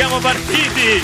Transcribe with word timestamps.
Siamo 0.00 0.18
partiti 0.18 0.98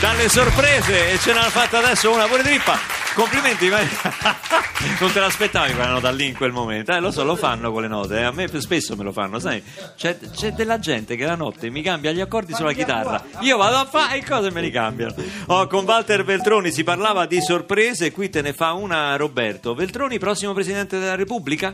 dalle 0.00 0.28
sorprese 0.28 1.12
e 1.12 1.18
ce 1.20 1.32
n'hanno 1.32 1.48
fatta 1.48 1.78
adesso 1.78 2.12
una 2.12 2.26
pure 2.26 2.42
trippa. 2.42 2.76
Complimenti, 3.14 3.68
ma 3.68 3.78
non 4.98 5.12
te 5.12 5.20
l'aspettavi 5.20 5.74
quella 5.74 5.90
nota 5.90 6.10
lì 6.10 6.26
in 6.26 6.34
quel 6.34 6.50
momento. 6.50 6.90
Eh, 6.90 6.98
lo 6.98 7.12
so, 7.12 7.22
lo 7.22 7.36
fanno 7.36 7.70
quelle 7.70 7.86
note, 7.86 8.18
eh. 8.18 8.24
a 8.24 8.32
me 8.32 8.48
spesso 8.60 8.96
me 8.96 9.04
lo 9.04 9.12
fanno, 9.12 9.38
sai. 9.38 9.62
C'è, 9.96 10.18
c'è 10.18 10.50
della 10.54 10.80
gente 10.80 11.14
che 11.14 11.24
la 11.24 11.36
notte 11.36 11.70
mi 11.70 11.82
cambia 11.82 12.10
gli 12.10 12.20
accordi 12.20 12.52
sulla 12.52 12.72
chitarra. 12.72 13.22
Io 13.42 13.56
vado 13.56 13.76
a 13.76 13.84
fare 13.84 14.18
e 14.18 14.24
cose 14.24 14.50
me 14.50 14.60
li 14.60 14.72
cambiano. 14.72 15.14
Oh, 15.46 15.68
con 15.68 15.84
Walter 15.84 16.24
Veltroni 16.24 16.72
si 16.72 16.82
parlava 16.82 17.26
di 17.26 17.40
sorprese, 17.40 18.10
qui 18.10 18.28
te 18.28 18.42
ne 18.42 18.52
fa 18.52 18.72
una 18.72 19.14
Roberto. 19.14 19.72
Veltroni, 19.72 20.18
prossimo 20.18 20.52
Presidente 20.52 20.98
della 20.98 21.14
Repubblica? 21.14 21.72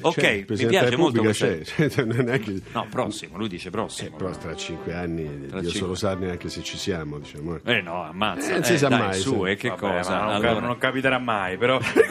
Ok, 0.00 0.14
C'è, 0.14 0.30
il 0.30 0.46
mi 0.48 0.66
piace 0.66 0.96
molto 0.96 1.20
Repubblica 1.22 1.54
questa- 1.74 1.88
c'è. 1.88 2.04
non 2.04 2.28
è 2.30 2.40
che- 2.40 2.62
No, 2.72 2.86
prossimo, 2.88 3.36
lui 3.36 3.48
dice 3.48 3.68
Eh, 3.68 3.70
prossimo. 3.70 4.16
però 4.16 4.30
tra 4.30 4.56
cinque 4.56 4.94
anni 4.94 5.46
Tra 5.46 5.60
Dio 5.60 5.68
cinque. 5.70 5.78
solo 5.78 5.94
sa 5.94 6.14
neanche 6.14 6.48
se 6.48 6.62
ci 6.62 6.78
siamo 6.78 7.18
diciamo. 7.18 7.58
Eh 7.64 7.82
no, 7.82 8.02
ammazza. 8.02 8.48
Eh, 8.48 8.52
non 8.54 8.64
si 8.64 8.78
sa 8.78 8.88
dai, 8.88 8.98
mai, 8.98 9.20
su, 9.20 9.44
sì. 9.44 9.50
e 9.50 9.56
che 9.56 9.68
Vabbè, 9.68 9.80
cosa? 9.80 10.10
ma 10.10 10.22
non, 10.24 10.32
Allora- 10.32 10.60
non 10.60 10.78
capiterà 10.78 11.18
mai, 11.18 11.58
però 11.58 11.78
Eh, 11.94 12.06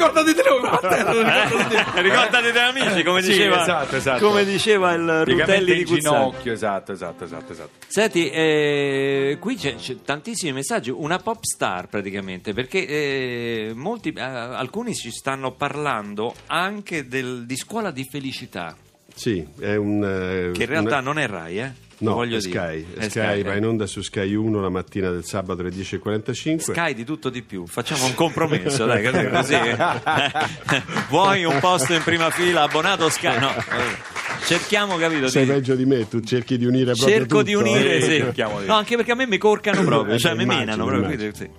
ricordati 2.02 2.52
degli 2.52 2.58
amici, 2.58 3.04
come 3.04 3.22
Sì, 3.22 3.32
diceva, 3.32 3.62
esatto, 3.62 3.96
esatto. 3.96 4.28
come 4.28 4.46
diceva 4.46 4.94
il 4.94 5.26
Rutelli 5.26 5.76
di 5.76 5.84
Cuzzano. 5.84 6.18
ginocchio, 6.30 6.54
esatto, 6.54 6.92
esatto, 6.92 7.24
esatto, 7.24 7.52
esatto. 7.52 7.70
Senti, 7.88 8.30
eh, 8.30 9.38
qui 9.40 9.56
c'è, 9.56 9.76
c'è 9.76 9.98
tantissimi 10.04 10.52
messaggi, 10.54 10.90
una 10.90 11.18
pop 11.20 11.44
star 11.44 11.88
praticamente, 11.88 12.54
perché 12.54 12.88
eh, 12.88 13.72
molti, 13.76 14.14
eh, 14.16 14.22
alcuni 14.22 14.94
ci 14.96 15.12
stanno 15.12 15.52
parlando 15.54 16.34
anche 16.48 17.08
del- 17.08 17.46
di 17.46 17.56
scuola 17.66 17.92
di 17.92 18.08
felicità, 18.10 18.76
Sì, 19.16 19.46
è 19.60 19.76
un 19.76 20.04
eh, 20.04 20.52
che 20.58 20.64
in 20.64 20.70
realtà 20.70 20.96
una- 20.98 21.02
non 21.02 21.20
è 21.20 21.28
Rai, 21.28 21.60
eh? 21.60 21.72
No, 22.00 22.16
Voglio 22.16 22.38
è. 22.38 22.42
Sky, 22.42 22.86
È 22.98 23.08
Sky, 23.08 23.44
va 23.44 23.54
eh. 23.54 23.58
in 23.58 23.66
onda 23.66 23.86
su 23.86 24.02
Sky 24.02 24.34
1 24.34 24.60
la 24.60 24.70
mattina 24.70 25.10
del 25.10 25.24
sabato 25.24 25.62
alle 25.62 25.70
10.45. 25.70 26.58
Sky 26.74 26.94
di 26.94 27.06
tutto 27.06 27.30
di 27.30 27.44
più, 27.44 27.66
facciamo 27.66 28.06
un 28.06 28.14
compromesso, 28.16 28.86
dai, 28.86 29.04
così, 29.04 29.28
così. 29.30 29.56
Vuoi 31.10 31.44
un 31.46 31.60
posto 31.60 31.94
in 31.94 32.02
prima 32.04 32.30
fila, 32.32 32.64
abbonato 32.64 33.08
Sky? 33.10 33.40
No, 33.40 33.50
eh, 33.56 34.44
cerchiamo, 34.46 34.98
capito? 34.98 35.28
Sei 35.30 35.46
di- 35.46 35.52
peggio 35.52 35.76
di 35.76 35.86
me, 35.86 36.08
tu 36.10 36.20
cerchi 36.22 36.58
di 36.58 36.66
unire 36.66 36.92
proprio 36.94 37.08
Cerco 37.18 37.44
di 37.44 37.54
tutto, 37.54 37.70
unire, 37.70 37.96
eh. 37.98 38.02
sì. 38.02 38.32
di- 38.34 38.44
No, 38.66 38.74
anche 38.76 38.96
perché 38.98 39.12
a 39.12 39.16
me 39.16 39.28
mi 39.28 39.38
corcano 39.38 39.84
proprio, 39.84 40.16
Eh, 40.16 40.20
cioè 40.20 40.34
mi 40.34 40.44
immagino, 40.44 40.66
menano 40.66 40.86
proprio. 40.86 41.16
quindi, 41.16 41.36
sì. 41.38 41.50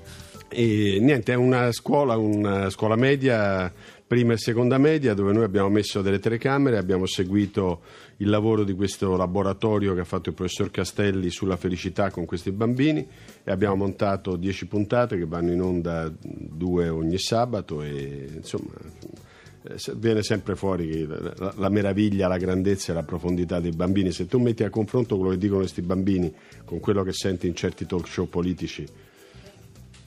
E 0.57 0.99
niente, 1.01 1.33
è 1.33 1.37
una 1.37 1.73
scuola, 1.73 2.17
una 2.17 2.71
scuola 2.71 2.95
media, 2.97 3.73
prima 4.15 4.35
e 4.35 4.39
seconda 4.39 4.79
media, 4.79 5.13
dove 5.13 5.33
noi 5.33 5.43
abbiamo 5.43 5.69
messo 5.69 6.01
delle 6.01 6.21
telecamere, 6.21 6.79
abbiamo 6.79 7.05
seguito 7.05 7.81
il 8.19 8.29
lavoro 8.29 8.63
di 8.63 8.73
questo 8.73 9.17
laboratorio 9.17 9.93
che 9.93 10.03
ha 10.03 10.05
fatto 10.05 10.29
il 10.29 10.37
professor 10.37 10.71
Castelli 10.71 11.31
sulla 11.31 11.57
felicità 11.57 12.13
con 12.13 12.25
questi 12.25 12.53
bambini 12.53 13.05
e 13.43 13.51
abbiamo 13.51 13.75
montato 13.75 14.37
10 14.37 14.69
puntate 14.69 15.19
che 15.19 15.27
vanno 15.27 15.51
in 15.51 15.61
onda 15.61 16.13
due 16.21 16.89
ogni 16.91 17.19
sabato 17.19 17.83
e 17.83 18.29
insomma 18.37 18.71
eh, 19.65 19.75
viene 19.97 20.23
sempre 20.23 20.55
fuori 20.55 21.05
la- 21.09 21.53
la 21.57 21.69
meraviglia, 21.69 22.29
la 22.29 22.37
grandezza 22.37 22.93
e 22.93 22.95
la 22.95 23.03
profondità 23.03 23.59
dei 23.59 23.73
bambini. 23.73 24.13
Se 24.13 24.27
tu 24.27 24.39
metti 24.39 24.63
a 24.63 24.71
confronto 24.71 25.17
quello 25.17 25.33
che 25.33 25.39
dicono 25.39 25.59
questi 25.59 25.83
bambini 25.83 26.33
con 26.65 26.79
quello 26.79 27.03
che 27.03 27.13
senti 27.13 27.49
in 27.49 27.57
certi 27.57 27.85
talk 27.85 28.07
show 28.07 28.29
politici, 28.29 28.87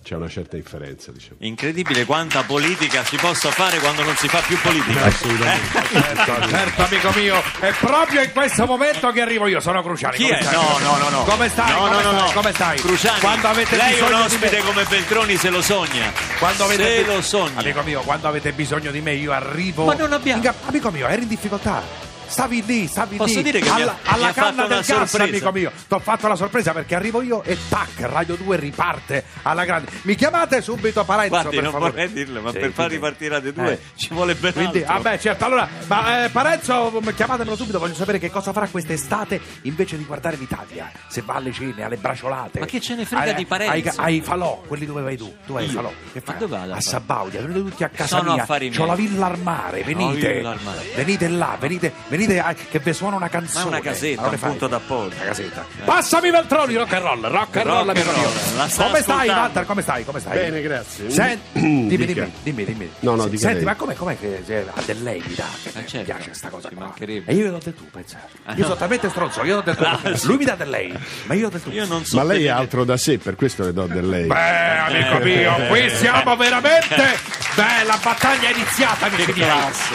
c'è 0.07 0.15
una 0.15 0.29
certa 0.29 0.55
differenza, 0.55 1.11
diciamo. 1.11 1.35
Incredibile 1.39 2.05
quanta 2.05 2.41
politica 2.43 3.03
si 3.03 3.17
possa 3.17 3.51
fare 3.51 3.77
quando 3.79 4.03
non 4.03 4.15
si 4.15 4.29
fa 4.29 4.39
più 4.39 4.57
politica. 4.61 5.03
Assolutamente. 5.03 5.67
Certo, 5.91 6.47
certo, 6.47 6.81
amico 6.83 7.11
mio, 7.13 7.43
è 7.59 7.73
proprio 7.77 8.21
in 8.21 8.31
questo 8.31 8.65
momento 8.65 9.11
che 9.11 9.19
arrivo 9.19 9.47
io, 9.47 9.59
sono 9.59 9.83
Cruciani. 9.83 10.15
Chi 10.15 10.29
è? 10.29 10.41
stai? 10.41 10.53
No, 10.53 10.77
no, 10.79 10.95
no, 10.97 11.09
no. 11.09 11.23
Come 11.23 11.49
stai? 11.49 11.71
No, 11.71 11.77
come 11.79 11.89
no, 11.91 11.99
stai? 11.99 12.13
no. 12.13 12.31
Come 12.31 12.53
stai? 12.53 12.79
Cruciani, 12.79 13.19
Quando 13.19 13.47
avete 13.49 13.75
lei 13.75 13.89
è 13.91 13.93
bisogno 13.95 14.15
un 14.15 14.21
ospite 14.23 14.55
me- 14.57 14.63
come 14.63 14.83
Beltroni 14.85 15.35
se 15.37 15.49
lo 15.49 15.61
sogna. 15.61 16.13
Quando 16.39 16.63
avete 16.63 16.83
se 16.83 17.01
bi- 17.03 17.13
lo 17.13 17.21
sogna. 17.21 17.59
Amico 17.59 17.81
mio, 17.81 17.99
quando 18.01 18.27
avete 18.29 18.53
bisogno 18.53 18.91
di 18.91 19.01
me 19.01 19.13
io 19.13 19.33
arrivo. 19.33 19.83
Ma 19.83 19.93
non 19.95 20.13
abbiamo- 20.13 20.53
Amico 20.67 20.89
mio, 20.89 21.07
eri 21.07 21.23
in 21.23 21.27
difficoltà. 21.27 22.06
Stavi 22.27 22.63
lì, 22.65 22.87
stavi 22.87 23.15
Posso 23.17 23.37
lì. 23.37 23.43
dire 23.43 23.59
che 23.59 23.71
mi 23.71 23.81
alla, 23.81 23.91
ha- 23.91 23.95
mi 23.95 24.01
alla 24.13 24.27
ha 24.27 24.33
fatto 24.33 24.47
canna 24.47 24.65
una 24.65 24.75
del 24.75 24.85
gas, 24.85 25.09
sorpresa. 25.09 25.23
amico 25.23 25.51
mio. 25.51 25.71
Ti 25.87 25.93
ho 25.93 25.99
fatto 25.99 26.27
la 26.27 26.35
sorpresa 26.35 26.71
perché 26.73 26.95
arrivo 26.95 27.21
io 27.21 27.43
e 27.43 27.57
tac, 27.69 27.99
Radio 28.01 28.35
2 28.35 28.57
riparte 28.57 29.23
alla 29.43 29.65
grande. 29.65 29.91
Mi 30.03 30.15
chiamate 30.15 30.61
subito 30.61 31.03
Parenzo, 31.05 31.29
Guardi, 31.29 31.55
per 31.55 31.63
non 31.63 31.71
favore. 31.71 31.91
vorrei 31.91 32.11
dirlo, 32.13 32.41
ma 32.41 32.51
Sì, 32.51 32.59
per 32.59 32.71
far 32.71 32.89
ripartire 32.89 33.29
Radio 33.35 33.53
2 33.53 33.71
Eh. 33.71 33.79
ci 33.95 34.09
vuole 34.13 34.35
ben 34.35 34.53
Quindi, 34.53 34.79
altro. 34.83 34.93
vabbè, 35.01 35.19
certo. 35.19 35.45
Allora, 35.45 35.67
ma 35.87 36.25
eh, 36.25 36.29
Parenzo, 36.29 37.01
chiamatemelo 37.15 37.55
subito. 37.55 37.79
Voglio 37.79 37.93
sapere 37.95 38.19
che 38.19 38.29
cosa 38.29 38.51
farà 38.53 38.67
quest'estate 38.67 39.39
invece 39.63 39.97
di 39.97 40.03
guardare 40.05 40.35
l'Italia. 40.37 40.91
Se 41.07 41.21
va 41.25 41.35
alle 41.35 41.51
cene, 41.51 41.83
alle 41.83 41.97
braciolate. 41.97 42.59
Ma 42.59 42.65
che 42.65 42.79
ce 42.81 42.95
ne 42.95 43.05
frega 43.05 43.23
Ai- 43.23 43.35
di 43.35 43.45
Parenzo? 43.45 43.71
Ai, 44.01 44.15
ai 44.15 44.21
falò, 44.21 44.61
quelli 44.67 44.85
dove 44.85 45.01
vai 45.01 45.17
tu. 45.17 45.33
Tu 45.45 45.53
vai 45.53 45.63
ai 45.65 45.69
falò. 45.69 45.91
Che 46.13 46.21
fai? 46.21 46.37
dove 46.37 46.57
vado 46.57 46.73
a? 46.73 46.81
Sabaudia, 46.81 47.41
venite 47.41 47.59
tutti 47.69 47.83
a 47.83 47.89
casa 47.89 48.17
Sono 48.17 48.33
mia. 48.33 48.43
affari 48.43 48.69
C'ho 48.69 48.85
la 48.85 48.95
villa 48.95 49.27
al 49.27 49.39
mare, 49.39 49.83
venite. 49.83 50.33
villa 50.33 50.51
al 50.51 50.59
mare. 50.63 50.85
Venite 50.95 51.27
là, 51.29 51.57
venite, 51.59 51.93
venite 52.17 52.39
a- 52.39 52.53
che 52.53 52.79
vi 52.79 52.93
suona 52.93 53.15
una 53.15 53.29
canzone. 53.29 53.63
Ma 53.69 53.77
è 53.77 53.79
una 53.79 53.91
casetta, 53.91 54.19
Allora 54.21 54.33
un 54.33 54.39
fai? 54.39 54.49
punto 54.49 54.67
d'appoggio. 54.67 55.15
Una 55.15 55.25
casetta. 55.25 55.65
Passami 55.85 56.31
Veltroni, 56.31 56.75
rock 56.75 56.93
and 56.93 57.03
roll, 57.03 57.21
rock 57.27 57.55
and 57.57 57.65
roll, 57.65 57.85
Rock 57.85 57.97
and 57.97 58.05
roll. 58.07 58.15
Come 58.55 58.69
stai, 58.69 58.95
ascoltando. 59.01 59.31
Walter? 59.33 59.65
Come 59.65 59.81
stai? 59.81 60.05
Come 60.05 60.19
stai? 60.19 60.37
Bene, 60.37 60.61
grazie. 60.61 61.09
Sen- 61.09 61.39
dimmi, 61.53 61.87
dimmi, 62.05 62.31
dimmi, 62.43 62.65
dimmi. 62.65 62.91
No, 62.99 63.15
no, 63.15 63.23
Senti, 63.23 63.43
lei. 63.43 63.63
ma 63.63 63.75
com'è, 63.75 63.93
com'è 63.95 64.17
che 64.19 64.43
cioè, 64.45 64.65
ha 64.73 64.81
del 64.85 65.03
lei 65.03 65.21
mi? 65.25 65.33
Che 65.35 65.41
Eh, 65.41 65.71
mi 65.81 65.87
certo, 65.87 66.05
piace 66.13 66.33
sta 66.33 66.49
cosa 66.49 66.69
qua. 66.69 66.85
mancherebbe. 66.85 67.31
E 67.31 67.35
io 67.35 67.51
do 67.51 67.59
del 67.63 67.75
tu, 67.75 67.89
pensa. 67.89 68.19
Ah, 68.45 68.51
Io 68.53 68.57
no. 68.59 68.63
sono 68.63 68.75
talmente 68.75 69.09
stronzo, 69.09 69.43
io 69.43 69.55
do 69.55 69.61
del 69.61 69.75
tu. 69.75 69.83
Ah. 69.87 69.99
Lui 70.23 70.37
mi 70.37 70.45
dà 70.45 70.55
del 70.55 70.69
lei, 70.69 70.93
ma 71.25 71.33
io 71.33 71.43
do 71.43 71.49
del 71.49 71.63
tu. 71.63 71.69
Io 71.71 71.85
non 71.85 72.03
so 72.05 72.17
Ma 72.17 72.23
lei 72.23 72.45
è 72.45 72.49
altro 72.49 72.83
da 72.83 72.97
sé, 72.97 73.17
per 73.17 73.35
questo 73.35 73.63
le 73.63 73.73
do 73.73 73.85
del 73.85 74.07
lei. 74.07 74.25
Beh, 74.27 74.77
amico 74.79 75.17
mio, 75.23 75.53
qui 75.67 75.89
siamo 75.95 76.35
veramente. 76.35 77.35
Beh, 77.55 77.83
la 77.85 77.99
battaglia 78.01 78.49
è 78.49 78.53
iniziata, 78.53 79.05
amici 79.07 79.31
miei. 79.33 79.47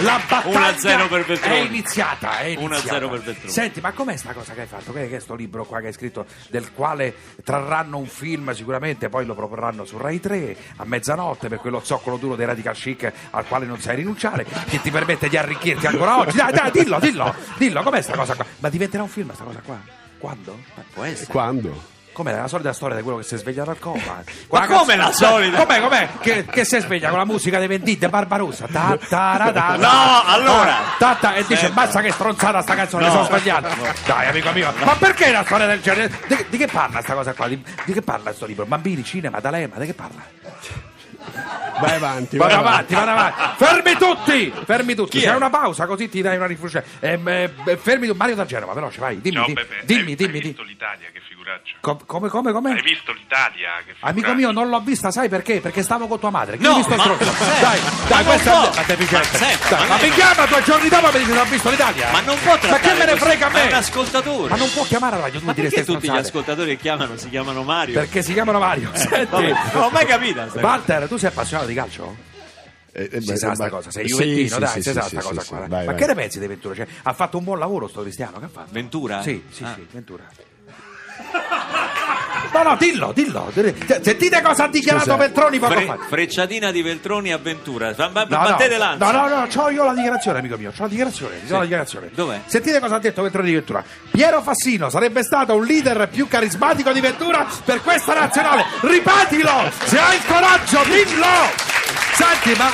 La 0.02 0.20
battaglia 0.26 0.70
1-0 0.72 1.08
per 1.08 1.24
È 2.18 2.24
iniziata. 2.24 2.38
È 2.38 2.54
1-0 2.54 2.60
iniziata. 2.62 3.08
per 3.08 3.20
Veltroni. 3.20 3.50
Senti, 3.50 3.80
ma 3.80 3.92
com'è 3.92 4.16
sta 4.16 4.32
cosa 4.32 4.52
che 4.52 4.62
hai 4.62 4.66
fatto? 4.66 4.92
Che 4.92 5.04
è 5.04 5.08
questo 5.08 5.34
libro 5.34 5.64
qua 5.64 5.80
che 5.80 5.88
hai 5.88 5.92
scritto, 5.92 6.26
del 6.50 6.72
quale 6.72 7.14
trarranno 7.44 7.98
un 7.98 8.06
film 8.06 8.52
sicuramente, 8.52 9.08
poi 9.08 9.24
lo 9.24 9.34
proporranno 9.34 9.84
su 9.84 9.96
Rai 9.98 10.20
3 10.20 10.56
a 10.76 10.84
mezzanotte 10.84 11.48
per 11.48 11.58
quello 11.58 11.80
zoccolo 11.82 12.16
duro 12.16 12.36
dei 12.36 12.46
radical 12.46 12.74
chic 12.74 13.12
al 13.30 13.46
quale 13.46 13.66
non 13.66 13.80
sai 13.80 13.96
rinunciare, 13.96 14.44
che 14.44 14.80
ti 14.80 14.90
permette 14.90 15.28
di 15.28 15.36
arricchirti 15.36 15.86
ancora 15.86 16.18
oggi. 16.18 16.36
Dai, 16.36 16.52
dai, 16.52 16.70
dillo, 16.70 16.98
dillo, 17.00 17.34
dillo, 17.56 17.82
com'è 17.82 18.00
sta 18.00 18.16
cosa 18.16 18.34
qua? 18.34 18.44
Ma 18.58 18.68
diventerà 18.68 19.02
un 19.02 19.08
film 19.08 19.32
sta 19.32 19.44
cosa 19.44 19.60
qua? 19.64 19.80
Quando? 20.18 20.58
Può 20.92 21.02
essere. 21.04 21.32
Quando? 21.32 22.00
Com'è 22.12 22.34
la 22.36 22.46
solita 22.46 22.72
storia 22.74 22.96
di 22.96 23.02
quello 23.02 23.16
che 23.18 23.24
si 23.24 23.36
sveglia 23.38 23.64
dal 23.64 23.78
coma? 23.78 24.22
Ma 24.50 24.66
come 24.66 24.96
la 24.96 25.10
solita? 25.12 25.64
Com'è, 25.64 25.80
com'è? 25.80 26.08
Che, 26.20 26.44
che 26.44 26.64
si 26.64 26.78
sveglia 26.80 27.08
con 27.08 27.18
la 27.18 27.24
musica 27.24 27.58
dei 27.58 27.66
Vendite 27.68 28.08
Barbarossa? 28.10 28.66
Ta, 28.70 28.98
ta, 29.08 29.36
ra, 29.38 29.50
ta, 29.52 29.76
No, 29.76 30.22
allora. 30.26 30.76
Ta, 30.98 31.14
ta, 31.14 31.34
e 31.34 31.44
dice, 31.46 31.70
mazza 31.70 32.00
che 32.02 32.12
stronzata 32.12 32.60
sta 32.60 32.74
canzone, 32.74 33.04
No. 33.04 33.08
mi 33.08 33.14
sono 33.14 33.24
sbagliato. 33.26 33.68
Dai, 34.06 34.26
amico 34.28 34.50
mio, 34.52 34.72
ma 34.84 34.94
perché 34.96 35.30
una 35.30 35.44
storia 35.44 35.66
del 35.66 35.80
genere? 35.80 36.12
Di, 36.26 36.44
di 36.50 36.56
che 36.58 36.66
parla 36.66 37.00
sta 37.00 37.14
cosa 37.14 37.32
qua? 37.32 37.48
Di, 37.48 37.62
di 37.84 37.92
che 37.92 38.02
parla 38.02 38.32
sto 38.34 38.44
libro? 38.46 38.66
Bambini, 38.66 39.02
cinema, 39.04 39.40
D'Alema, 39.40 39.76
di 39.78 39.86
che 39.86 39.94
parla? 39.94 40.22
Vai 41.80 41.94
avanti, 41.96 42.36
Vado 42.36 42.54
vai 42.54 42.62
avanti, 42.64 42.94
vado 42.94 43.10
avanti. 43.10 43.64
Fermi 43.64 43.96
tutti! 43.96 44.52
Fermi 44.66 44.94
tutti. 44.94 45.18
Chi 45.18 45.24
C'è 45.24 45.32
è? 45.32 45.34
una 45.36 45.50
pausa 45.50 45.86
così 45.86 46.08
ti 46.08 46.20
dai 46.20 46.36
una 46.36 46.46
rifluscia. 46.46 46.82
Ehm, 47.00 47.26
eh, 47.28 47.50
fermi 47.80 48.06
tu, 48.06 48.14
Mario 48.14 48.34
da 48.34 48.44
Genova, 48.44 48.72
veloce, 48.72 49.00
vai. 49.00 49.20
Dimmi, 49.20 49.36
No, 49.36 49.44
dimmi, 49.46 49.60
hai, 49.60 49.66
dimmi. 49.84 50.10
hai 50.10 50.16
di- 50.16 50.26
visto 50.40 50.62
l'Italia, 50.62 51.08
che 51.12 51.20
figuraccia. 51.42 51.74
Com- 51.80 52.06
come, 52.06 52.28
come, 52.28 52.52
come? 52.52 52.72
Hai 52.72 52.82
visto 52.82 53.12
l'Italia, 53.12 53.70
che 53.84 53.92
figuraccia. 53.94 54.06
Amico 54.06 54.34
mio, 54.34 54.50
non 54.52 54.68
l'ho 54.68 54.80
vista, 54.80 55.10
sai 55.10 55.28
perché? 55.28 55.60
Perché 55.60 55.82
stavo 55.82 56.06
con 56.06 56.18
tua 56.20 56.30
madre. 56.30 56.56
Chi 56.56 56.62
No, 56.62 56.72
ha 56.72 56.76
visto 56.76 56.94
ma- 56.94 57.04
Dai, 57.06 57.16
ma 57.18 57.90
dai, 58.08 58.24
non 58.24 58.24
questa 58.24 58.50
può. 58.52 58.70
è 58.70 58.74
la 58.76 58.82
deficiente. 58.82 59.28
Ma 59.32 59.38
senta, 59.38 59.68
Dai, 59.68 59.78
ma 59.80 59.86
ma 59.94 60.00
lei- 60.00 60.08
mi 60.10 60.14
chiama 60.14 60.46
due 60.46 60.62
giorni 60.62 60.88
dopo 60.88 61.08
e 61.08 61.12
mi 61.12 61.18
dice 61.18 61.32
che 61.32 61.38
ho 61.38 61.44
visto 61.44 61.70
l'Italia. 61.70 62.10
Ma 62.12 62.20
non 62.20 62.38
può 62.42 62.58
Ma 62.70 62.78
che 62.78 62.94
me 62.94 63.04
ne 63.04 63.16
frega 63.16 63.46
a 63.46 63.50
ma 63.50 63.58
è 63.58 63.62
un 63.64 63.68
me? 63.70 63.74
ascoltatore. 63.76 64.48
Ma 64.50 64.56
non 64.56 64.70
può 64.72 64.82
chiamare 64.84 65.16
a 65.16 65.20
Radio 65.20 65.38
2 65.40 65.46
Ma 65.46 65.52
dire 65.52 65.68
perché 65.68 65.84
tutti 65.84 65.98
gli 65.98 66.02
stronzate? 66.04 66.28
ascoltatori 66.28 66.70
che 66.76 66.82
chiamano 66.82 67.16
si 67.16 67.28
chiamano 67.28 67.62
Mario? 67.62 67.94
Perché 67.94 68.22
si 68.22 68.32
chiamano 68.32 68.58
Mario. 68.58 68.90
Senti. 68.94 69.26
Vabbè, 69.30 69.52
non 69.72 69.82
ho 69.82 69.90
mai 69.90 70.06
capito. 70.06 70.46
Walter, 70.60 71.08
tu 71.08 71.16
sei 71.16 71.28
appassionato 71.28 71.68
di 71.68 71.74
calcio? 71.74 72.30
Eh, 72.94 73.08
eh, 73.10 73.20
si 73.22 73.36
sa 73.38 73.48
beh, 73.48 73.54
sta 73.54 73.68
cosa, 73.70 73.90
sei 73.90 74.04
Juventino, 74.04 74.48
sì, 74.48 74.58
dai, 74.58 74.68
sì, 74.68 74.82
si 74.82 74.88
sì, 74.90 74.92
sa 74.92 75.02
sì, 75.04 75.08
sta 75.08 75.20
sì, 75.22 75.26
cosa 75.28 75.40
sì, 75.40 75.48
qua. 75.48 75.58
vai, 75.60 75.68
Ma 75.68 75.84
vai. 75.84 75.94
che 75.94 76.06
ne 76.06 76.14
pensi 76.14 76.38
di 76.38 76.46
Ventura? 76.46 76.74
Cioè, 76.74 76.86
ha 77.04 77.12
fatto 77.14 77.38
un 77.38 77.44
buon 77.44 77.58
lavoro 77.58 77.88
sto 77.88 78.02
Cristiano, 78.02 78.38
che 78.38 78.44
ha 78.44 78.48
fatto? 78.48 78.68
Ventura? 78.70 79.22
Sì, 79.22 79.42
sì, 79.50 79.64
Ah. 79.64 79.72
sì, 79.74 79.86
Ventura. 79.92 80.24
No, 82.52 82.62
no, 82.62 82.76
dillo, 82.78 83.12
dillo. 83.14 83.50
Sentite 84.02 84.42
cosa 84.42 84.64
ha 84.64 84.68
dichiarato 84.68 85.04
Scusa, 85.04 85.16
Veltroni 85.16 85.58
poco 85.58 85.72
Fre- 85.72 85.84
fa. 85.86 85.98
frecciatina 86.08 86.70
di 86.70 86.82
Veltroni 86.82 87.32
a 87.32 87.38
Ventura. 87.38 87.94
Fa- 87.94 88.08
ba- 88.10 88.26
No, 88.28 88.38
battete 88.38 88.72
no, 88.76 88.78
l'ansia. 88.78 89.10
no, 89.10 89.26
no, 89.28 89.38
no, 89.40 89.46
c'ho 89.46 89.70
io 89.70 89.84
la 89.84 89.94
dichiarazione, 89.94 90.38
amico 90.40 90.56
mio, 90.58 90.70
c'ho 90.70 90.82
la 90.82 90.88
dichiarazione, 90.88 91.40
c'ho 91.48 91.56
la 91.56 91.62
dichiarazione. 91.62 92.10
Dov'è? 92.14 92.40
Sentite 92.44 92.78
cosa 92.80 92.96
ha 92.96 92.98
detto 92.98 93.22
Ventura 93.22 93.42
di 93.42 93.52
Ventura. 93.54 93.82
Piero 94.10 94.42
Fassino 94.42 94.90
sarebbe 94.90 95.22
stato 95.22 95.54
un 95.54 95.64
leader 95.64 96.08
più 96.08 96.28
carismatico 96.28 96.92
di 96.92 97.00
Ventura 97.00 97.46
per 97.64 97.80
questa 97.82 98.14
nazionale. 98.14 98.64
Ripetilo! 98.80 99.70
Se 99.84 99.98
hai 99.98 100.16
il 100.16 100.26
coraggio, 100.26 100.82
dillo! 100.84 101.26
Senti, 102.14 102.54
ma 102.58 102.70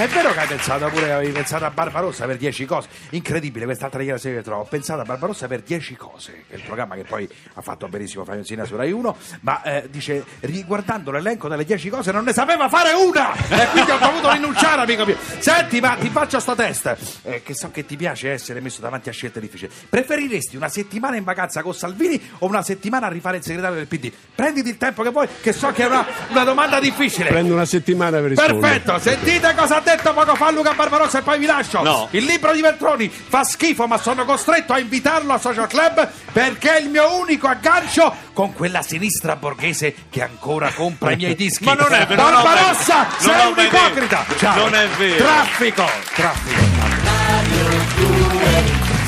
ma 0.00 0.06
è 0.06 0.08
vero 0.08 0.32
che 0.32 0.38
hai 0.38 0.46
pensato 0.46 0.88
pure 0.88 1.12
avevi 1.12 1.30
pensato 1.30 1.66
a 1.66 1.70
Barbarossa 1.70 2.24
per 2.24 2.38
10 2.38 2.64
cose? 2.64 2.88
Incredibile 3.10 3.66
quest'altra 3.66 3.98
dichiarazione 3.98 4.36
che 4.36 4.42
trovo. 4.42 4.62
Ho 4.62 4.64
pensato 4.64 5.02
a 5.02 5.04
Barbarossa 5.04 5.46
per 5.46 5.60
10 5.60 5.94
cose, 5.96 6.44
che 6.48 6.54
è 6.54 6.56
il 6.56 6.62
programma 6.62 6.94
che 6.94 7.04
poi 7.04 7.28
ha 7.52 7.60
fatto 7.60 7.86
benissimo 7.86 8.24
Fabio 8.24 8.42
Sina 8.42 8.64
su 8.64 8.76
Rai 8.76 8.92
1, 8.92 9.16
ma 9.40 9.62
eh, 9.62 9.88
dice 9.90 10.24
riguardando 10.40 11.10
l'elenco 11.10 11.48
delle 11.48 11.66
10 11.66 11.90
cose 11.90 12.12
non 12.12 12.24
ne 12.24 12.32
sapeva 12.32 12.70
fare 12.70 12.92
una! 12.92 13.34
E 13.34 13.68
quindi 13.72 13.90
ho 13.90 13.98
dovuto 13.98 14.30
rinunciare, 14.32 14.80
amico 14.80 15.04
mio. 15.04 15.18
Senti, 15.38 15.80
ma 15.80 15.96
ti 15.96 16.08
faccio 16.08 16.40
sto 16.40 16.54
test, 16.54 17.20
eh, 17.24 17.42
che 17.42 17.54
so 17.54 17.70
che 17.70 17.84
ti 17.84 17.96
piace 17.96 18.30
essere 18.30 18.60
messo 18.60 18.80
davanti 18.80 19.10
a 19.10 19.12
scelte 19.12 19.38
difficili. 19.38 19.70
Preferiresti 19.86 20.56
una 20.56 20.70
settimana 20.70 21.16
in 21.16 21.24
vacanza 21.24 21.60
con 21.60 21.74
Salvini 21.74 22.18
o 22.38 22.46
una 22.46 22.62
settimana 22.62 23.04
a 23.04 23.10
rifare 23.10 23.36
il 23.36 23.42
segretario 23.42 23.76
del 23.76 23.86
PD? 23.86 24.10
Prenditi 24.34 24.70
il 24.70 24.78
tempo 24.78 25.02
che 25.02 25.10
vuoi, 25.10 25.28
che 25.42 25.52
so 25.52 25.70
che 25.72 25.82
è 25.82 25.86
una, 25.86 26.06
una 26.30 26.44
domanda 26.44 26.80
difficile. 26.80 27.28
Prendo 27.28 27.52
una 27.52 27.66
settimana 27.66 28.18
per 28.18 28.30
rispondere. 28.30 28.60
Perfetto, 28.60 28.98
sentite 28.98 29.54
cosa 29.54 29.76
ha 29.76 29.80
detto 29.80 29.88
poco 29.98 30.34
fa 30.34 30.50
Luca 30.50 30.72
Barbarossa 30.72 31.18
e 31.18 31.22
poi 31.22 31.38
vi 31.38 31.46
lascio. 31.46 31.82
No. 31.82 32.08
Il 32.12 32.24
libro 32.24 32.52
di 32.52 32.60
Veltroni 32.60 33.08
fa 33.10 33.44
schifo, 33.44 33.86
ma 33.86 33.98
sono 33.98 34.24
costretto 34.24 34.72
a 34.72 34.78
invitarlo 34.78 35.32
al 35.32 35.40
social 35.40 35.66
club 35.66 36.08
perché 36.32 36.76
è 36.76 36.80
il 36.80 36.88
mio 36.88 37.18
unico 37.18 37.46
aggancio 37.48 38.14
con 38.32 38.52
quella 38.52 38.82
sinistra 38.82 39.36
borghese 39.36 39.94
che 40.10 40.22
ancora 40.22 40.72
compra 40.72 41.12
i 41.12 41.16
miei 41.16 41.34
dischi. 41.36 41.64
Ma 41.64 41.74
non 41.74 41.92
è 41.92 42.06
vero, 42.06 42.22
Barbarossa, 42.22 43.06
non 43.08 43.18
sei 43.18 43.46
un 43.46 43.64
ipocrita. 43.64 44.24
detto. 44.26 44.38
Ciao. 44.38 44.56
Non 44.56 44.74
è 44.74 44.88
vero. 44.96 45.24
Traffico, 45.24 45.88
traffico. 46.14 46.80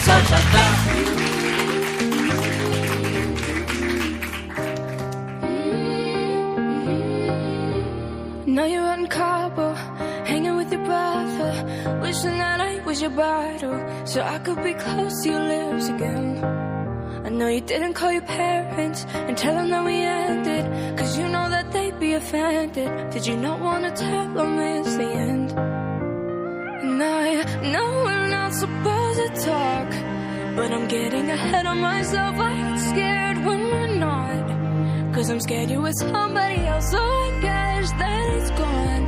Now 0.04 0.91
your 13.02 13.10
bottle, 13.10 14.06
so 14.06 14.22
I 14.22 14.38
could 14.38 14.62
be 14.62 14.74
close 14.74 15.24
to 15.24 15.30
your 15.30 15.40
lips 15.40 15.88
again. 15.88 16.44
I 17.26 17.28
know 17.30 17.48
you 17.48 17.60
didn't 17.60 17.94
call 17.94 18.12
your 18.12 18.22
parents 18.22 19.04
and 19.12 19.36
tell 19.36 19.54
them 19.56 19.70
that 19.70 19.84
we 19.84 19.96
ended, 19.96 20.96
cause 20.96 21.18
you 21.18 21.26
know 21.26 21.50
that 21.50 21.72
they'd 21.72 21.98
be 21.98 22.12
offended. 22.14 23.10
Did 23.10 23.26
you 23.26 23.36
not 23.36 23.58
wanna 23.58 23.90
tell 23.90 24.32
them 24.34 24.56
it's 24.58 24.94
the 24.96 25.10
end? 25.30 25.50
And 26.84 27.02
I 27.02 27.26
know 27.72 27.88
we're 28.04 28.28
not 28.28 28.52
supposed 28.54 29.18
to 29.18 29.28
talk, 29.50 29.90
but 30.54 30.70
I'm 30.70 30.86
getting 30.86 31.28
ahead 31.28 31.66
of 31.66 31.76
myself. 31.78 32.36
I 32.38 32.54
get 32.54 32.78
scared 32.92 33.38
when 33.44 33.60
we're 33.72 33.94
not. 34.06 34.44
Cause 35.12 35.28
I'm 35.28 35.40
scared 35.40 35.70
you're 35.70 35.80
with 35.80 35.96
somebody 35.96 36.60
else, 36.66 36.88
so 36.92 36.98
I 36.98 37.38
guess 37.40 37.90
that 37.92 38.26
it's 38.36 38.50
gone. 38.50 39.04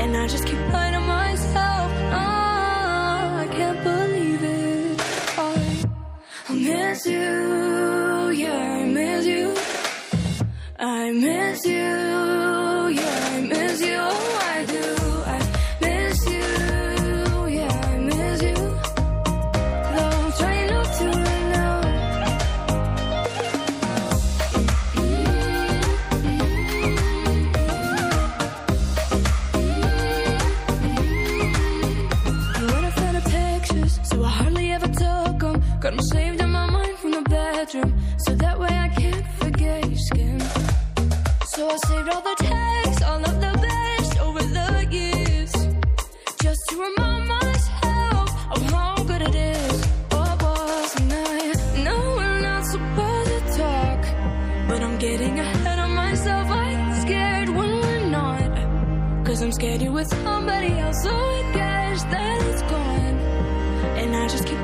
And 0.00 0.16
I 0.16 0.26
just 0.26 0.46
keep 0.46 0.58
lying 0.72 0.94
to 0.94 1.00
myself. 1.00 1.33
Miss 6.94 7.06
you, 7.06 8.30
yeah, 8.30 8.54
I 8.54 8.84
miss 8.84 9.26
you. 9.26 9.54
I 10.78 11.10
miss 11.10 11.66
you, 11.66 11.72
yeah, 11.74 13.30
I 13.32 13.40
miss 13.40 13.80
you. 13.80 14.43
Getting 55.04 55.38
ahead 55.38 55.78
of 55.78 55.90
myself. 55.90 56.48
I 56.48 56.70
get 56.72 57.02
scared 57.02 57.48
when 57.50 57.70
we're 57.82 58.06
not. 58.18 58.50
Cause 59.26 59.42
I'm 59.42 59.52
scared 59.52 59.82
you're 59.82 59.92
with 59.92 60.08
somebody 60.08 60.72
else, 60.84 61.02
so 61.02 61.10
I 61.10 61.40
guess 61.52 62.04
that 62.04 62.38
it's 62.48 62.62
gone. 62.62 63.16
And 64.00 64.16
I 64.16 64.24
just 64.28 64.46
keep 64.46 64.62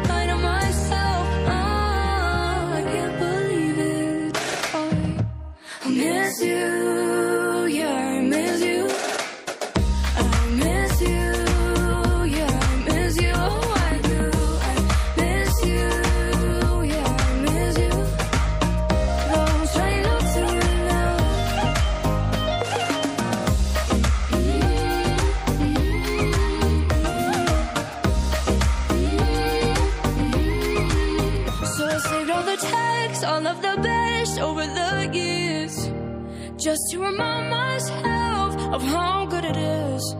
of 38.80 38.88
how 38.88 39.26
good 39.26 39.44
it 39.44 39.56
is. 39.56 40.16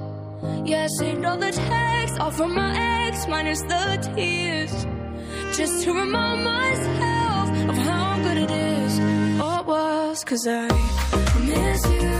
Yeah, 0.65 0.85
I 0.85 0.89
saved 0.99 1.25
all 1.25 1.39
the 1.39 1.53
texts, 1.53 2.19
all 2.19 2.31
from 2.31 2.55
my 2.55 2.71
ex, 3.07 3.27
minus 3.27 3.63
the 3.63 3.85
tears, 4.15 4.73
just 5.57 5.85
to 5.85 5.93
remind 5.93 6.45
myself 6.45 7.49
of 7.71 7.77
how 7.77 8.19
good 8.23 8.39
it 8.45 8.51
is. 8.51 8.99
It 8.99 9.67
was, 9.67 10.25
cause 10.25 10.47
I 10.47 10.67
miss 11.47 11.85
you, 11.87 12.20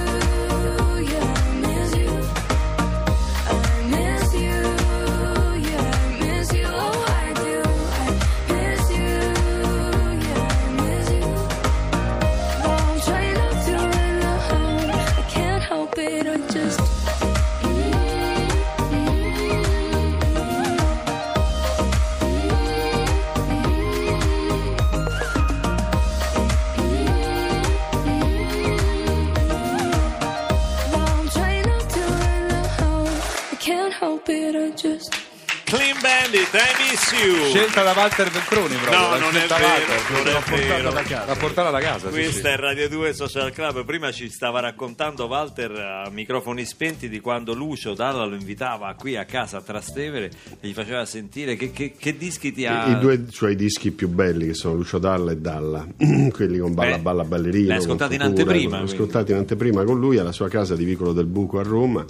Clean 35.71 35.97
Bandit, 36.01 36.49
I 36.53 36.91
miss 36.91 37.13
you. 37.13 37.45
Scelta 37.51 37.83
da 37.85 37.93
Walter 37.95 38.29
Veltroni 38.29 38.75
proprio. 38.77 38.99
No, 38.99 39.11
l'ha 39.11 39.19
non 39.19 39.37
è 39.37 39.47
vero, 39.47 40.03
non 40.11 40.27
è 40.27 40.67
vero. 40.67 40.91
da 41.27 41.35
portata 41.37 41.71
da 41.71 41.79
casa, 41.81 42.09
Questa 42.09 42.49
sì. 42.49 42.55
è 42.55 42.57
Radio 42.57 42.89
2 42.89 43.13
Social 43.13 43.53
Club. 43.53 43.85
Prima 43.85 44.11
ci 44.11 44.29
stava 44.31 44.59
raccontando 44.61 45.27
Walter 45.27 45.71
a 45.71 46.11
microfoni 46.11 46.65
spenti 46.65 47.09
di 47.09 47.21
quando 47.21 47.55
Lucio 47.55 47.95
Dalla 47.95 48.25
lo 48.25 48.35
invitava 48.35 48.93
qui 48.95 49.17
a 49.17 49.25
casa 49.25 49.59
a 49.59 49.61
Trastevere 49.61 50.31
e 50.61 50.67
gli 50.69 50.73
faceva 50.73 51.05
sentire 51.05 51.55
che, 51.55 51.71
che- 51.71 51.95
che 51.97 52.17
dischi 52.17 52.53
ti 52.53 52.67
ha. 52.67 52.89
I 52.89 52.99
due 52.99 53.27
suoi 53.31 53.55
dischi 53.55 53.93
più 53.93 54.09
belli 54.09 54.47
che 54.49 54.55
sono 54.55 54.75
Lucio 54.75 54.99
Dalla 54.99 55.31
e 55.33 55.37
Dalla, 55.37 55.87
quelli 56.33 56.59
con 56.59 56.75
Balla 56.75 56.97
Eh, 56.97 56.99
Balla 56.99 57.23
Ballerino. 57.25 57.69
l'hai 57.69 57.77
con 57.79 57.85
ascoltati 57.87 58.15
in 58.17 58.23
anteprima, 58.23 58.71
L'ho 58.71 58.77
quindi. 58.85 58.93
ascoltati 58.93 59.31
in 59.31 59.37
anteprima 59.39 59.85
con 59.85 60.01
lui 60.01 60.19
alla 60.19 60.33
sua 60.33 60.49
casa 60.49 60.75
di 60.75 60.85
Vicolo 60.85 61.13
del 61.13 61.27
Buco 61.27 61.61
a 61.61 61.63
Roma. 61.63 62.05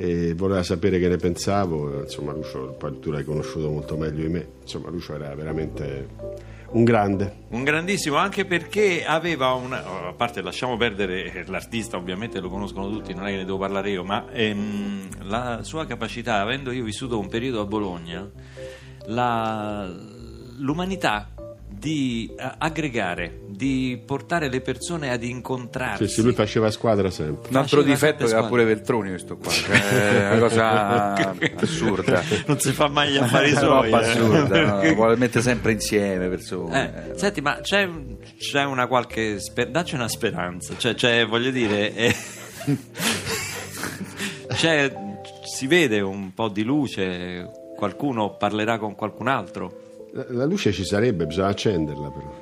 E 0.00 0.32
voleva 0.32 0.62
sapere 0.62 0.98
che 0.98 1.08
ne 1.08 1.18
pensavo, 1.18 2.00
insomma 2.00 2.32
Lucio, 2.32 2.74
poi 2.78 2.98
tu 3.00 3.10
l'hai 3.10 3.22
conosciuto 3.22 3.68
molto 3.68 3.98
meglio 3.98 4.22
di 4.22 4.32
me, 4.32 4.48
insomma 4.62 4.88
Lucio 4.88 5.14
era 5.14 5.34
veramente 5.34 6.08
un 6.70 6.84
grande. 6.84 7.42
Un 7.48 7.64
grandissimo, 7.64 8.16
anche 8.16 8.46
perché 8.46 9.04
aveva 9.04 9.52
una. 9.52 10.08
A 10.08 10.14
parte, 10.14 10.40
lasciamo 10.40 10.78
perdere 10.78 11.44
l'artista, 11.48 11.98
ovviamente 11.98 12.40
lo 12.40 12.48
conoscono 12.48 12.88
tutti, 12.88 13.12
non 13.12 13.26
è 13.26 13.30
che 13.32 13.36
ne 13.36 13.44
devo 13.44 13.58
parlare 13.58 13.90
io, 13.90 14.02
ma 14.02 14.30
ehm, 14.32 15.26
la 15.28 15.62
sua 15.64 15.84
capacità, 15.84 16.40
avendo 16.40 16.70
io 16.70 16.82
vissuto 16.82 17.18
un 17.18 17.28
periodo 17.28 17.60
a 17.60 17.66
Bologna, 17.66 18.26
la- 19.04 19.86
l'umanità 20.56 21.28
di 21.80 22.30
eh, 22.38 22.52
aggregare, 22.58 23.40
di 23.48 23.98
portare 24.04 24.50
le 24.50 24.60
persone 24.60 25.10
ad 25.10 25.22
incontrarsi. 25.24 26.06
Sì, 26.06 26.12
sì, 26.14 26.22
lui 26.22 26.34
faceva 26.34 26.70
squadra 26.70 27.10
sempre. 27.10 27.48
Un 27.48 27.56
altro 27.56 27.82
difetto 27.82 28.26
che 28.26 28.34
ha 28.34 28.44
pure 28.46 28.64
Veltroni 28.64 29.08
questo 29.08 29.38
qua, 29.38 29.50
cioè, 29.50 30.28
è 30.28 30.30
una 30.30 30.38
cosa 30.40 31.14
assurda. 31.56 32.22
non 32.46 32.60
si 32.60 32.72
fa 32.72 32.88
mai 32.88 33.12
gli 33.12 33.16
affari 33.16 33.52
Una 33.52 33.60
suoi. 33.60 33.90
roba 33.90 34.02
eh. 34.02 34.10
assurda, 34.10 34.82
no? 34.82 34.94
Vuole 34.94 35.16
mettere 35.16 35.42
sempre 35.42 35.72
insieme 35.72 36.28
persone. 36.28 37.12
Eh, 37.14 37.18
senti, 37.18 37.40
ma 37.40 37.60
c'è, 37.62 37.88
c'è 38.36 38.64
una 38.64 38.86
qualche. 38.86 39.40
sper- 39.40 39.70
dacci 39.70 39.94
una 39.94 40.08
speranza. 40.08 40.74
Cioè, 40.76 40.94
c'è, 40.94 41.26
voglio 41.26 41.50
dire. 41.50 41.94
eh, 41.94 42.14
c'è, 44.52 44.92
si 45.44 45.66
vede 45.66 46.00
un 46.00 46.34
po' 46.34 46.48
di 46.48 46.62
luce. 46.62 47.50
Qualcuno 47.76 48.36
parlerà 48.36 48.76
con 48.78 48.94
qualcun 48.94 49.28
altro. 49.28 49.88
La, 50.12 50.44
luce 50.44 50.72
ci 50.72 50.84
sarebbe, 50.84 51.26
bisogna 51.26 51.48
accenderla 51.48 52.10
però. 52.10 52.32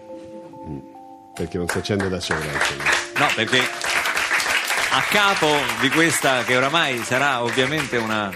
Mm. 0.69 0.79
Perché 1.35 1.59
non 1.59 1.69
si 1.69 1.79
accende 1.79 2.09
da 2.09 2.21
sola. 2.21 2.41
No, 2.41 3.27
perché 3.35 3.59
a 4.91 5.03
capo 5.11 5.49
di 5.81 5.89
questa, 5.91 6.45
che 6.45 6.57
oramai 6.57 6.99
sarà 6.99 7.43
ovviamente 7.43 7.97
una 7.97 8.33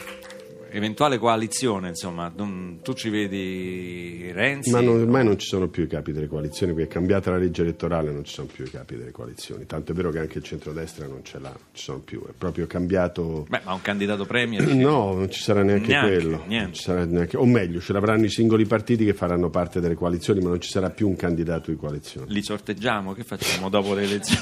eventuale 0.72 1.18
coalizione, 1.18 1.88
insomma, 1.88 2.32
non- 2.34 2.78
tu 2.82 2.92
ci 2.94 3.08
vedi 3.10 4.30
Renzi. 4.32 4.70
Ma 4.70 4.80
non- 4.80 5.00
ormai 5.00 5.24
non 5.24 5.38
ci 5.38 5.46
sono 5.46 5.68
più 5.68 5.84
i 5.84 5.86
capi 5.86 6.12
delle 6.12 6.26
coalizioni, 6.28 6.72
perché 6.72 6.88
è 6.88 6.92
cambiata 6.92 7.30
la 7.30 7.36
legge 7.38 7.62
elettorale, 7.62 8.10
non 8.10 8.24
ci 8.24 8.32
sono 8.34 8.48
più 8.52 8.64
i 8.64 8.70
capi 8.70 8.96
delle 8.96 9.10
coalizioni. 9.10 9.66
Tanto 9.66 9.92
è 9.92 9.94
vero 9.94 10.10
che 10.10 10.18
anche 10.18 10.38
il 10.38 10.44
centrodestra 10.44 11.06
non 11.06 11.20
ce 11.24 11.38
l'ha, 11.38 11.48
non 11.50 11.58
ci 11.72 11.82
sono 11.84 11.98
più, 12.00 12.22
è 12.26 12.32
proprio 12.36 12.66
cambiato. 12.66 13.46
Beh, 13.48 13.60
ma 13.64 13.72
un 13.74 13.82
candidato 13.82 14.24
premier. 14.24 14.66
No, 14.74 15.14
non 15.14 15.30
ci 15.30 15.40
sarà 15.42 15.62
neanche, 15.62 15.88
Neanche, 15.88 16.14
quello. 16.16 16.36
niente. 16.46 16.64
Non 16.64 16.72
ci 16.74 16.82
sarà 16.82 17.04
neanche- 17.04 17.36
o 17.36 17.44
meglio, 17.44 17.80
ce 17.80 17.92
l'avranno 17.92 18.24
i 18.24 18.30
singoli 18.30 18.64
partiti 18.64 19.04
che 19.04 19.14
faranno 19.14 19.50
parte 19.50 19.80
delle 19.80 19.94
coalizioni, 19.94 20.40
ma 20.40 20.48
non 20.48 20.60
ci 20.60 20.70
sarà 20.70 20.90
più 20.90 21.08
un 21.08 21.16
candidato 21.16 21.70
di 21.70 21.76
coalizione. 21.76 22.26
Li 22.30 22.42
sorteggiamo, 22.42 23.12
che 23.12 23.24
facciamo 23.24 23.68
dopo 23.68 23.94
le 23.94 24.02
elezioni? 24.02 24.40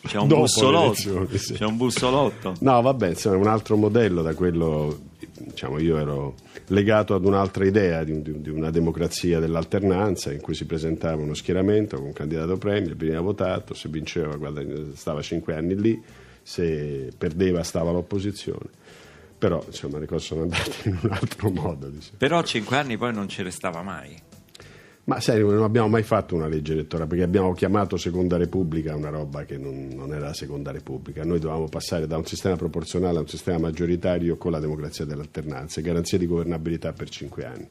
C'è 0.06 0.18
un 0.18 0.28
bussolotto. 0.28 1.28
sì. 1.36 1.54
C'è 1.54 1.64
un 1.64 1.76
bussolotto. 1.76 2.54
No, 2.60 2.80
vabbè, 2.82 3.08
insomma, 3.08 3.36
è 3.36 3.38
un 3.38 3.46
altro 3.46 3.76
modello 3.76 4.22
da 4.22 4.34
quello. 4.34 5.08
Diciamo, 5.38 5.78
io 5.78 5.96
ero 5.98 6.34
legato 6.68 7.14
ad 7.14 7.24
un'altra 7.24 7.64
idea 7.64 8.04
di, 8.04 8.22
di- 8.22 8.40
di 8.40 8.50
una 8.50 8.70
democrazia 8.70 9.38
dell'alternanza 9.40 10.32
in 10.32 10.40
cui 10.40 10.54
si 10.54 10.64
presentava 10.66 11.22
uno 11.22 11.34
schieramento 11.34 11.96
con 11.96 12.06
un 12.06 12.12
candidato 12.12 12.56
premier, 12.56 12.94
veniva 12.96 13.20
votato, 13.20 13.74
se 13.74 13.88
vinceva 13.88 14.36
guarda, 14.36 14.62
stava 14.94 15.22
cinque 15.22 15.54
anni 15.54 15.78
lì, 15.80 16.02
se 16.42 17.10
perdeva 17.16 17.62
stava 17.62 17.90
all'opposizione. 17.90 18.68
Però 19.38 19.62
insomma 19.66 19.98
le 19.98 20.06
cose 20.06 20.26
sono 20.26 20.42
andate 20.42 20.72
in 20.88 20.98
un 21.02 21.10
altro 21.12 21.50
modo. 21.50 21.88
diciamo. 21.88 22.16
Però 22.18 22.42
cinque 22.42 22.76
anni 22.76 22.96
poi 22.98 23.12
non 23.14 23.28
ci 23.28 23.42
restava 23.42 23.82
mai. 23.82 24.14
Ma 25.04 25.18
sai, 25.18 25.40
non 25.40 25.62
abbiamo 25.62 25.88
mai 25.88 26.02
fatto 26.02 26.34
una 26.34 26.46
legge 26.46 26.72
elettorale 26.72 27.08
perché 27.08 27.24
abbiamo 27.24 27.52
chiamato 27.52 27.96
Seconda 27.96 28.36
Repubblica 28.36 28.94
una 28.94 29.08
roba 29.08 29.44
che 29.44 29.56
non, 29.56 29.88
non 29.92 30.12
era 30.12 30.26
la 30.26 30.34
Seconda 30.34 30.70
Repubblica. 30.70 31.24
Noi 31.24 31.40
dovevamo 31.40 31.68
passare 31.68 32.06
da 32.06 32.16
un 32.16 32.26
sistema 32.26 32.54
proporzionale 32.56 33.18
a 33.18 33.20
un 33.20 33.28
sistema 33.28 33.58
maggioritario 33.58 34.36
con 34.36 34.52
la 34.52 34.60
democrazia 34.60 35.04
dell'alternanza 35.04 35.80
e 35.80 35.82
garanzia 35.82 36.18
di 36.18 36.26
governabilità 36.26 36.92
per 36.92 37.08
cinque 37.08 37.44
anni. 37.44 37.68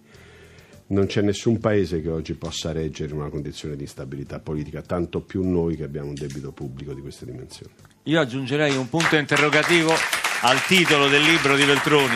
Non 0.88 1.05
c'è 1.05 1.21
nessun 1.21 1.59
paese 1.59 2.01
che 2.01 2.09
oggi 2.09 2.33
possa 2.33 2.71
reggere 2.71 3.13
una 3.13 3.29
condizione 3.29 3.75
di 3.75 3.83
instabilità 3.83 4.39
politica, 4.39 4.81
tanto 4.81 5.21
più 5.21 5.48
noi 5.48 5.75
che 5.75 5.83
abbiamo 5.83 6.09
un 6.09 6.15
debito 6.15 6.51
pubblico 6.51 6.93
di 6.93 7.01
queste 7.01 7.25
dimensioni. 7.25 7.71
Io 8.03 8.19
aggiungerei 8.19 8.75
un 8.75 8.89
punto 8.89 9.15
interrogativo 9.15 9.93
al 10.41 10.65
titolo 10.65 11.07
del 11.07 11.21
libro 11.21 11.55
di 11.55 11.63
Veltroni. 11.63 12.15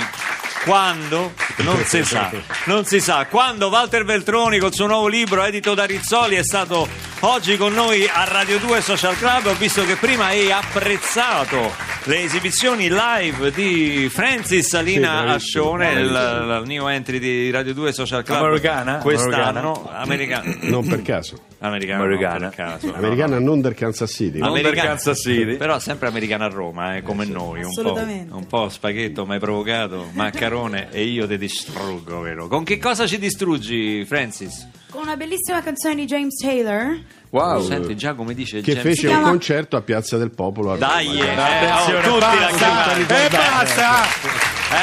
Quando? 0.64 1.34
Non 1.58 1.84
si 1.84 2.04
sa, 2.06 2.32
non 2.66 2.86
si 2.86 3.00
sa. 3.02 3.26
Quando 3.26 3.68
Walter 3.68 4.06
Veltroni 4.06 4.60
col 4.60 4.74
suo 4.74 4.88
nuovo 4.88 5.08
libro 5.08 5.44
edito 5.44 5.74
da 5.74 5.84
Rizzoli 5.84 6.36
è 6.36 6.44
stato 6.44 6.88
oggi 7.22 7.58
con 7.58 7.74
noi 7.74 8.08
a 8.12 8.24
Radio 8.24 8.60
2 8.60 8.82
Social 8.82 9.18
Club, 9.18 9.48
ho 9.48 9.56
visto 9.56 9.84
che 9.86 9.96
prima 9.98 10.26
hai 10.28 10.52
apprezzato 10.52 11.74
le 12.06 12.22
esibizioni 12.24 12.90
live 12.90 13.52
di 13.52 14.10
Francis 14.10 14.68
Salina 14.70 15.24
Sì, 15.28 15.34
Ascione, 15.34 15.92
il, 15.94 16.06
il 16.06 16.64
new 16.66 16.88
entry 16.88 17.20
di 17.20 17.52
Radio 17.52 17.74
2 17.74 17.92
Social 17.92 18.24
Club 18.24 18.44
Americana? 18.44 18.98
quest'anno, 18.98 19.90
americana. 19.94 20.56
Non 20.62 20.88
per 20.88 21.02
caso. 21.02 21.38
Americana, 21.68 22.04
Americana. 22.04 22.34
no, 22.40 22.50
per 22.50 22.56
caso, 22.56 22.88
no, 22.88 22.94
Americana 22.96 23.40
non 23.40 23.62
del 23.62 23.74
Kansas 23.74 24.12
City. 24.12 24.40
Non 24.40 24.52
del 24.54 24.66
Americana- 24.66 24.90
Kansas 24.90 25.20
City. 25.20 25.56
Però 25.56 25.80
sempre 25.80 26.08
americana 26.10 26.46
a 26.46 26.50
Roma, 26.50 26.98
eh, 26.98 27.02
come 27.02 27.26
noi. 27.26 27.60
Un 27.60 27.64
po', 27.74 27.80
Assolutamente. 27.82 28.34
un 28.34 28.48
po' 28.48 28.68
spaghetto 28.70 29.26
mai 29.26 29.40
provocato, 29.40 30.10
maccarone 30.12 30.90
e 30.92 31.04
io 31.06 31.26
ti 31.28 31.38
distruggo, 31.38 32.20
vero? 32.22 32.48
Con 32.48 32.64
che 32.66 32.78
cosa 32.80 33.08
ci 33.08 33.18
distruggi, 33.18 34.04
Francis? 34.06 34.68
Con 34.90 35.04
una 35.04 35.16
bellissima 35.16 35.62
canzone 35.64 35.96
di 35.96 36.06
James 36.06 36.36
Taylor. 36.36 37.00
Wow. 37.30 37.62
Senti 37.66 37.96
già 37.96 38.14
come 38.14 38.34
dice 38.36 38.62
Che 38.62 38.74
James- 38.74 38.82
fece 38.84 39.08
un 39.08 39.14
chiama- 39.14 39.30
concerto 39.30 39.76
a 39.78 39.82
Piazza 39.82 40.18
del 40.18 40.30
Popolo. 40.32 40.72
a 40.72 40.74
Roma. 40.74 40.86
Dai, 40.86 41.20
eh, 41.20 41.30
Attenzione, 41.30 42.08
oh, 42.08 42.12
tutti 42.12 42.20
la 42.20 42.30
basta, 42.50 42.58
chiamano. 42.58 43.00
e 43.00 43.30
basta! 43.30 43.92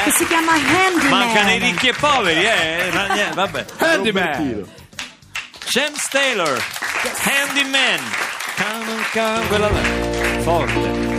Che 0.03 0.11
si 0.11 0.25
chiama 0.27 0.51
Handyman. 0.53 1.09
Mancano 1.09 1.49
i 1.51 1.59
ricchi 1.59 1.87
e 1.89 1.93
poveri, 1.97 2.39
eh? 2.43 2.89
No, 2.91 3.13
niente, 3.13 3.35
vabbè. 3.35 3.65
Handyman! 3.77 4.65
James 5.73 6.05
Taylor, 6.09 6.57
Handyman. 7.23 7.99
Come 8.57 8.89
on, 8.89 9.03
come- 9.13 9.47
Quella 9.47 9.69
là. 9.69 10.43
Forte. 10.43 11.10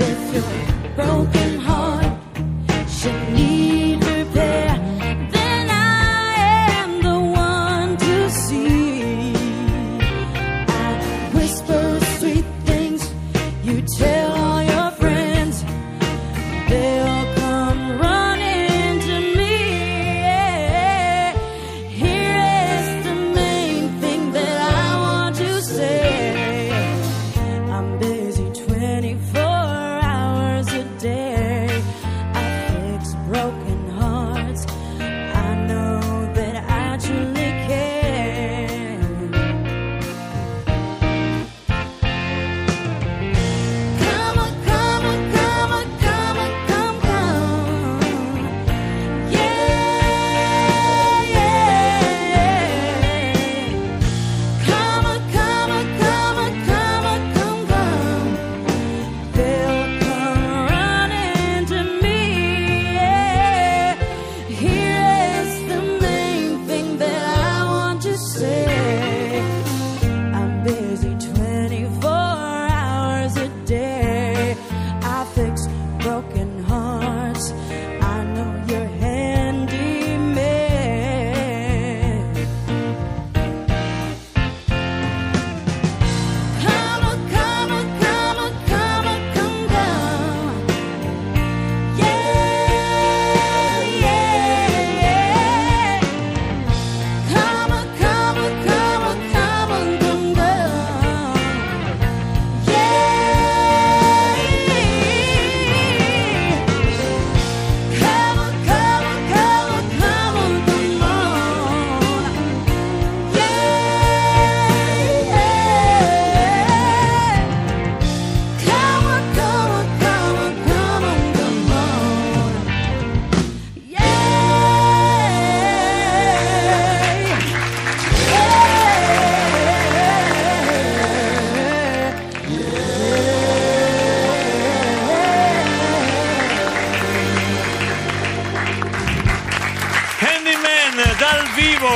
If 0.00 0.34
your 0.34 0.94
broken 0.94 1.43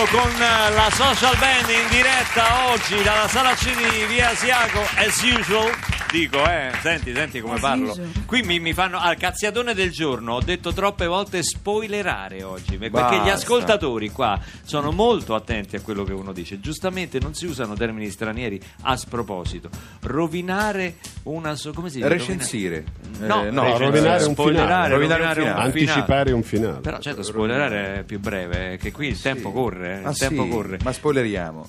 con 0.06 0.32
la 0.38 0.90
social 0.92 1.36
band 1.38 1.68
in 1.70 1.88
diretta 1.88 2.70
oggi 2.70 3.02
dalla 3.02 3.26
Sala 3.26 3.54
Cini 3.56 4.06
via 4.06 4.30
Asiago 4.30 4.80
as 4.96 5.20
usual 5.22 5.97
dico 6.10 6.38
eh 6.48 6.70
senti 6.80 7.12
senti 7.14 7.40
come 7.40 7.58
parlo 7.58 7.94
qui 8.26 8.42
mi, 8.42 8.58
mi 8.60 8.72
fanno 8.72 8.98
al 8.98 9.16
cazziatone 9.16 9.74
del 9.74 9.90
giorno 9.90 10.34
ho 10.34 10.40
detto 10.40 10.72
troppe 10.72 11.06
volte 11.06 11.42
spoilerare 11.42 12.42
oggi 12.42 12.78
perché 12.78 12.86
gli 12.86 12.90
Basta. 12.90 13.32
ascoltatori 13.32 14.10
qua 14.10 14.38
sono 14.64 14.90
molto 14.90 15.34
attenti 15.34 15.76
a 15.76 15.80
quello 15.80 16.04
che 16.04 16.12
uno 16.12 16.32
dice 16.32 16.60
giustamente 16.60 17.18
non 17.20 17.34
si 17.34 17.46
usano 17.46 17.74
termini 17.74 18.08
stranieri 18.10 18.60
a 18.82 18.96
sproposito 18.96 19.68
rovinare 20.02 20.96
una 21.24 21.54
so- 21.54 21.72
come 21.72 21.90
si 21.90 21.96
dice 21.96 22.08
Recensire. 22.08 22.84
No, 23.18 23.44
Eh, 23.46 23.50
no, 23.50 23.62
recensire, 23.62 23.84
rovinare 23.86 24.24
un 24.24 24.32
spoilerare, 24.32 24.66
finale. 24.66 24.88
Rovinare 24.94 25.20
un 25.22 25.28
rovinare 25.28 25.40
finale. 25.42 25.62
Anticipare 25.64 26.32
un 26.32 26.42
finale. 26.42 26.80
però 26.80 26.98
certo 27.00 27.22
spoilerare 27.22 27.96
è 27.98 28.02
più 28.04 28.18
breve 28.18 28.76
che 28.78 28.92
qui 28.92 29.08
il 29.08 29.20
tempo 29.20 29.52
corre 29.52 30.00
eh, 30.00 30.04
Ah, 30.04 30.10
il 30.10 30.16
tempo 30.18 30.44
sì, 30.44 30.48
corre 30.48 30.78
Ma 30.82 30.92
spoileriamo. 30.92 31.68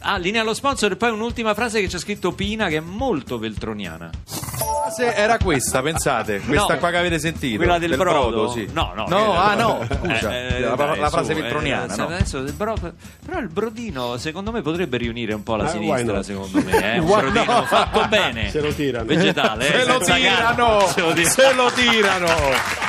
Ah 0.00 0.16
linea 0.18 0.42
allo 0.42 0.54
sponsor 0.54 0.92
e 0.92 0.96
poi 0.96 1.10
un'ultima 1.10 1.54
frase 1.54 1.80
che 1.80 1.86
c'è 1.88 1.98
scritto 1.98 2.32
Pina 2.32 2.68
che 2.68 2.76
è 2.76 2.80
molto 2.80 3.38
veltroniana 3.38 4.10
Se 4.94 5.12
era 5.14 5.36
questa, 5.38 5.82
pensate, 5.82 6.40
questa 6.40 6.74
No, 6.74 6.78
qua 6.78 6.90
che 6.90 6.96
avete 6.96 7.18
sentito. 7.18 7.56
quella 7.56 7.78
del, 7.78 7.96
brodo, 7.96 8.50
sì. 8.50 8.68
no 8.72 8.92
no 8.94 9.06
No, 9.08 9.32
ah 9.36 9.54
no, 9.54 9.84
scusa, 9.86 10.32
Eh, 10.32 10.56
eh, 10.56 10.60
la, 10.60 10.74
dai, 10.74 10.98
la 10.98 11.10
frase 11.10 11.34
su, 11.34 11.40
veltroniana, 11.40 11.92
eh, 11.92 11.96
no? 11.96 12.06
adesso 12.06 12.42
del 12.42 12.54
però 12.54 12.74
il 13.40 13.48
brodino 13.48 14.16
secondo 14.16 14.52
me 14.52 14.62
potrebbe 14.62 14.96
riunire 14.96 15.34
un 15.34 15.42
po' 15.42 15.56
la 15.56 15.64
why 15.64 15.70
sinistra 15.72 16.22
secondo 16.22 16.62
me 16.62 16.94
eh? 16.94 16.98
un 17.00 17.06
brodino 17.06 17.44
not? 17.44 17.66
fatto 17.66 18.06
bene 18.08 18.50
Se 18.56 18.60
lo 18.60 18.72
tirano. 18.72 19.04
vegetale 19.06 19.66
eh, 19.74 19.80
Se 19.80 19.86
lo 19.86 19.98
tirano. 19.98 20.86
Se 20.86 21.52
lo 21.54 21.70
tirano. 21.72 22.85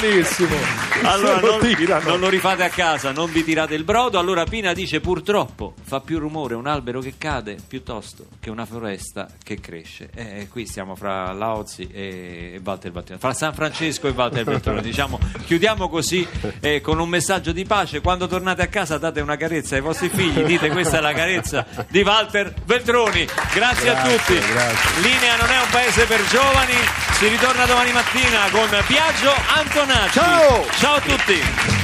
Bellissimo. 0.00 0.56
Allora 1.02 1.38
Se 1.38 1.46
lo 1.46 1.58
non, 1.60 2.02
non 2.04 2.20
lo 2.20 2.28
rifate 2.28 2.64
a 2.64 2.68
casa, 2.68 3.12
non 3.12 3.30
vi 3.30 3.44
tirate 3.44 3.74
il 3.74 3.84
brodo. 3.84 4.18
Allora 4.18 4.44
Pina 4.44 4.72
dice 4.72 5.00
purtroppo 5.00 5.74
fa 5.82 6.00
più 6.00 6.18
rumore 6.18 6.54
un 6.54 6.66
albero 6.66 7.00
che 7.00 7.14
cade 7.16 7.56
piuttosto 7.66 8.26
che 8.40 8.50
una 8.50 8.66
foresta 8.66 9.28
che 9.42 9.60
cresce. 9.60 10.10
E 10.14 10.48
qui 10.50 10.66
stiamo 10.66 10.94
fra 10.96 11.32
Laozzi 11.32 11.88
e, 11.92 12.60
Walter 12.62 12.90
Valtellone, 12.90 13.20
fra 13.20 13.32
San 13.32 13.54
Francesco 13.54 14.08
e 14.08 14.10
Walter 14.10 14.44
Valtellone. 14.44 14.82
diciamo, 14.82 15.18
chiudiamo 15.44 15.88
così 15.88 16.26
eh, 16.60 16.80
con 16.80 16.98
un 16.98 17.08
messaggio 17.08 17.52
di 17.52 17.64
pace. 17.64 18.00
Quando 18.00 18.26
tornate 18.26 18.62
a 18.62 18.66
casa 18.66 18.98
date 18.98 19.20
una 19.20 19.36
carezza 19.36 19.76
ai 19.76 19.80
vostri 19.80 20.08
figli, 20.08 20.42
dite 20.42 20.70
questa 20.70 20.98
è 20.98 21.00
la 21.00 21.12
carezza 21.12 21.64
di 21.88 22.00
Walter 22.00 22.52
Veltroni. 22.64 23.26
Grazie, 23.54 23.90
a 23.90 23.92
Grazie, 24.02 24.16
tutti. 24.16 24.52
grazie. 24.52 25.00
Linea 25.02 25.36
non 25.36 25.50
è 25.50 25.58
un 25.60 25.68
paese 25.70 26.04
per 26.06 26.24
giovani. 26.26 26.74
Si 27.12 27.26
ritorna 27.28 27.64
domani 27.66 27.92
mattina 27.92 28.48
con 28.50 28.68
Biagio 29.28 29.34
Antonacci. 29.46 30.18
Ciao! 30.18 30.64
Ciao 30.78 30.94
a 30.94 31.00
tutti! 31.00 31.77